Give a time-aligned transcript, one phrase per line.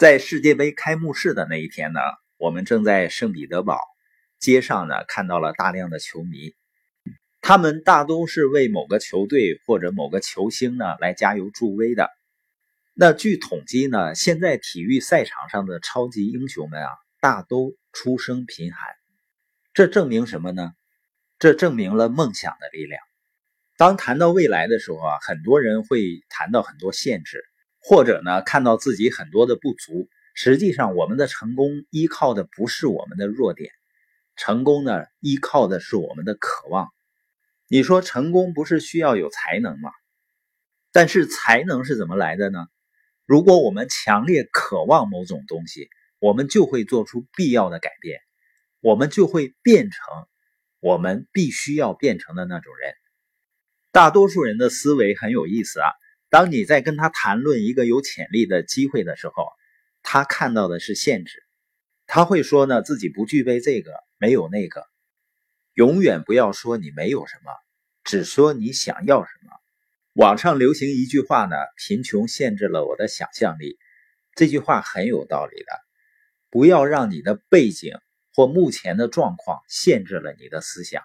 [0.00, 2.00] 在世界杯开幕式的那一天呢，
[2.38, 3.78] 我们正在圣彼得堡
[4.38, 6.54] 街上呢，看到了大量的球迷，
[7.42, 12.08] 他们大都是为某个球队或者某个球星呢来加油助威的。
[12.94, 16.88] 那据统计呢，现在体育赛场上的超级英雄们啊，
[17.20, 18.88] 大都出生贫寒。
[19.74, 20.72] 这证明什么呢？
[21.38, 23.02] 这证明了梦想的力量。
[23.76, 27.44] 当谈到未来的时候啊，很多人会谈到很多限制。
[27.82, 33.72] 或者呢，看到自己很多的不足，实际上我们的成功依靠的不是我们的弱点，
[34.36, 36.88] 成功呢依靠的是我们的渴望。
[37.68, 39.90] 你说成功不是需要有才能吗？
[40.92, 42.66] 但是才能是怎么来的呢？
[43.24, 45.88] 如果我们强烈渴望某种东西，
[46.18, 48.20] 我们就会做出必要的改变，
[48.80, 50.02] 我们就会变成
[50.80, 52.92] 我们必须要变成的那种人。
[53.92, 55.86] 大多数人的思维很有意思啊。
[56.30, 59.48] 当你在跟他谈论一个有潜力的机会的时候，
[60.02, 61.42] 他看到的是限制，
[62.06, 64.86] 他会说呢自己不具备这个，没有那个。
[65.74, 67.52] 永远不要说你没有什么，
[68.04, 69.50] 只说你想要什么。
[70.12, 73.78] 网上流行一句话呢：“贫穷限制了我的想象力。”
[74.34, 75.72] 这句话很有道理的。
[76.50, 77.94] 不要让你的背景
[78.34, 81.02] 或目前的状况限制了你的思想。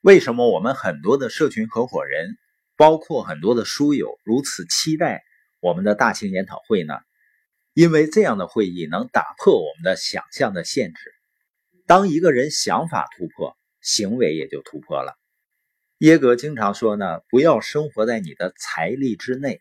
[0.00, 2.36] 为什么我们很多的社群合伙人？
[2.78, 5.24] 包括很多的书友如此期待
[5.58, 6.94] 我们的大型研讨会呢，
[7.74, 11.00] 因为这样的会议能打破我们的想象的限制。
[11.86, 15.18] 当一个人想法突破，行为也就突破了。
[15.98, 19.60] 耶格经常说呢，不要生活在你的财力之内。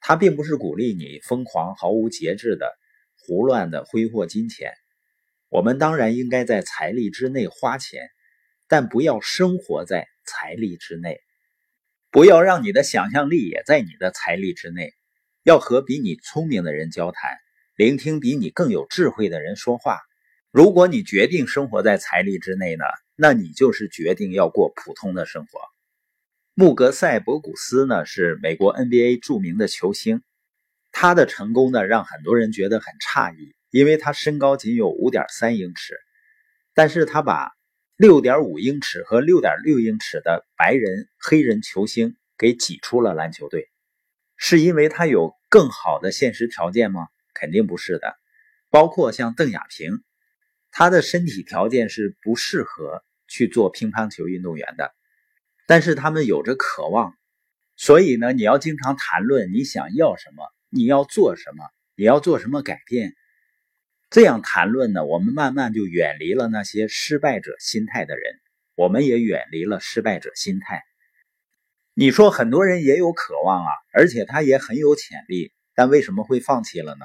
[0.00, 2.76] 他并不是鼓励你疯狂、毫无节制的
[3.20, 4.72] 胡乱的挥霍金钱。
[5.48, 8.08] 我们当然应该在财力之内花钱，
[8.66, 11.20] 但不要生活在财力之内。
[12.10, 14.94] 不要让你的想象力也在你的财力之内，
[15.42, 17.36] 要和比你聪明的人交谈，
[17.76, 20.00] 聆听比你更有智慧的人说话。
[20.50, 25.60] 如果你决定生活在财力之内呢，那你就是决定要过普通的生活。
[26.54, 30.22] 穆格塞博古斯呢是美国 NBA 著名的球星，
[30.92, 35.94] 他的成功呢让很多人觉得很诧异，因为他身高仅有五点三英尺，
[36.72, 37.57] 但是他把。
[37.98, 43.68] 六点五英尺和六点六英尺的白人、黑人球星给挤出了篮球队，
[44.36, 47.08] 是因为他有更好的现实条件吗？
[47.34, 48.14] 肯定不是的。
[48.70, 50.04] 包括像邓亚萍，
[50.70, 54.94] 他的身体条件是不适合去做乒乓球运动员的，
[55.66, 57.16] 但是他们有着渴望。
[57.74, 61.64] 所以呢，你要经常谈论你想要什么，你要做什么，
[61.96, 63.16] 你要做什么改变。
[64.10, 68.40] 这样谈论呢，我们慢慢就远离了那些失败者心态的人，
[68.74, 70.82] 我们也远离了失败者心态。
[71.92, 77.04] 你说很多人也有渴望啊，而且他也很有潜力，但为什么会放弃了呢？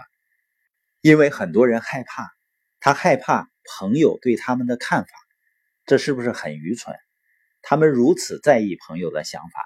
[1.02, 2.31] 因为很多人害怕，
[2.80, 5.12] 他害怕朋友对他们的看法，
[5.86, 6.96] 这是不是很愚蠢？
[7.62, 9.62] 他们如此在意朋友的想法，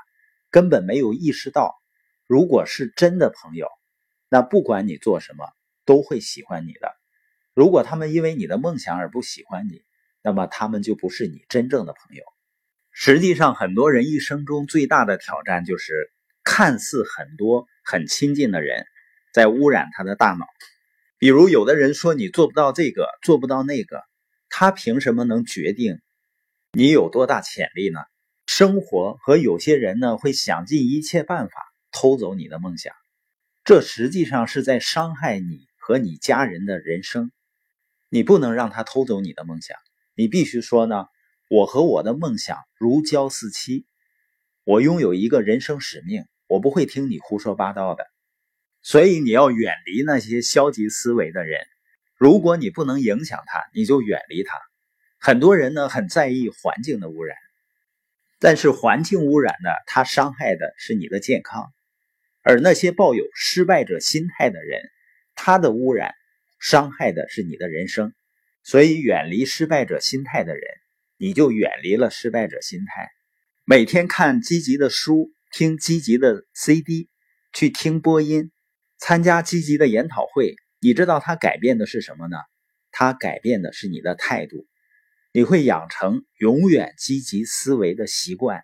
[0.50, 1.76] 根本没有意识到，
[2.26, 3.68] 如果是真的朋友，
[4.28, 5.46] 那不管你做什么，
[5.86, 6.96] 都会喜欢你的。
[7.58, 9.82] 如果他们因为你的梦想而不喜欢你，
[10.22, 12.24] 那么他们就不是你真正的朋友。
[12.92, 16.12] 实际上，很多人一生中最大的挑战就是，
[16.44, 18.86] 看似很多很亲近的人，
[19.34, 20.46] 在污染他的大脑。
[21.18, 24.04] 比如，有的人说你做不到这个，做不到那个，
[24.50, 26.00] 他凭什么能决定
[26.74, 28.02] 你有多大潜力呢？
[28.46, 32.94] 生活和有些人呢，会想尽一切办法偷走你的梦想，
[33.64, 37.32] 这实际上是在伤害你和你家人的人生。
[38.10, 39.78] 你不能让他偷走你的梦想，
[40.16, 41.06] 你必须说呢。
[41.50, 43.86] 我和我的梦想如胶似漆，
[44.66, 48.06] 我拥有一个人生使命，我不会听你胡说八道的。
[48.82, 51.62] 所以你要远离那些消极思维的人。
[52.18, 54.60] 如果你不能影响他，你就远离他。
[55.20, 57.38] 很多人呢很在意环境的污染，
[58.40, 61.72] 但是环境污染呢，它伤害的是你的健康。
[62.42, 64.82] 而那些抱有失败者心态的人，
[65.34, 66.14] 他的污染。
[66.60, 68.14] 伤害的是你的人生，
[68.64, 70.64] 所以远离失败者心态的人，
[71.18, 73.10] 你就远离了失败者心态。
[73.64, 77.10] 每天看积极的书，听积极的 CD，
[77.54, 78.52] 去听播音，
[78.98, 80.56] 参加积极的研讨会。
[80.80, 82.38] 你知道它改变的是什么呢？
[82.92, 84.68] 它改变的是你的态度。
[85.34, 88.64] 你会养成永远积极思维的习惯，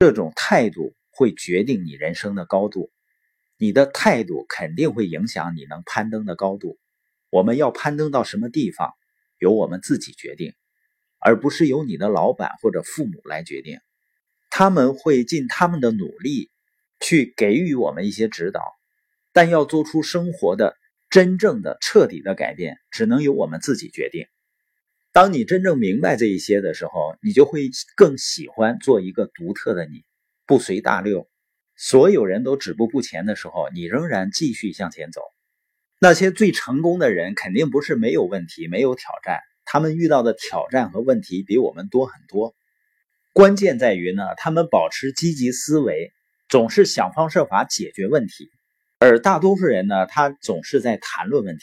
[0.00, 2.90] 这种态度会决定你人生的高度。
[3.56, 6.78] 你的态度肯定会影响你能攀登的高度。
[7.32, 8.92] 我们要攀登到什么地方，
[9.38, 10.52] 由我们自己决定，
[11.18, 13.78] 而不是由你的老板或者父母来决定。
[14.50, 16.50] 他们会尽他们的努力
[17.00, 18.60] 去给予我们一些指导，
[19.32, 20.76] 但要做出生活的
[21.08, 24.26] 真正的、彻底的改变，只能由我们自己决定。
[25.10, 30.04] 当你真正明白这一些的时候，你就会更喜欢做一个独特的你，
[30.44, 31.30] 不随大流。
[31.76, 35.22] 所有人都止步不前的时候，你仍然继续向前走。
[36.04, 42.56] 那些最成功的人，肯定不是没有问题、没有挑战，他们遇到的挑战和问题比我们多很多。
[43.32, 46.12] 关键在于呢，他们保持积极思维，
[46.48, 48.50] 总是想方设法解决问题。
[48.98, 51.62] 而大多数人呢，他总是在谈论问题。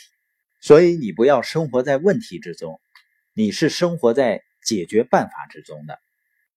[0.62, 2.80] 所以你不要生活在问题之中，
[3.34, 6.00] 你是生活在解决办法之中的。